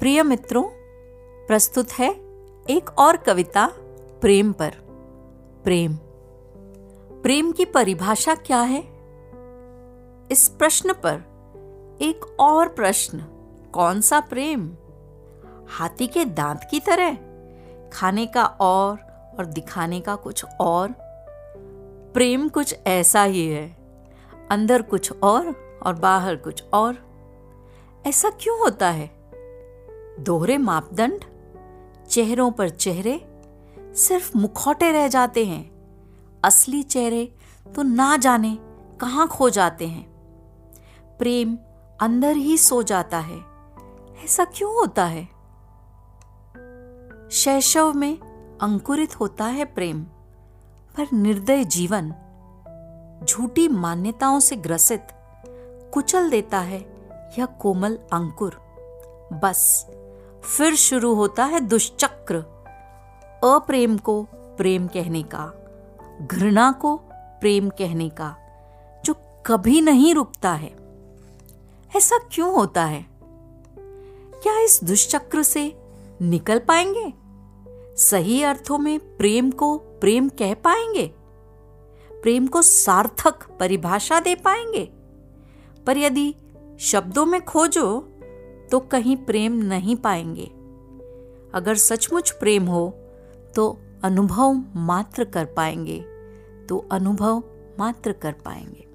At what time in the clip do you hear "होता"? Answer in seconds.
28.58-28.90, 44.74-45.04, 49.20-49.44, 61.14-61.44, 72.54-72.84